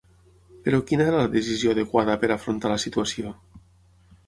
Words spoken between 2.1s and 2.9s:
per a afrontar la